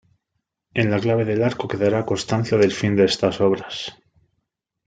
En 0.73 0.89
la 0.89 0.99
clave 0.99 1.25
del 1.25 1.43
arco 1.43 1.67
quedará 1.67 2.07
constancia 2.07 2.57
del 2.57 2.71
fin 2.71 2.95
de 2.95 3.05
estas 3.05 3.39
obras. 3.39 3.99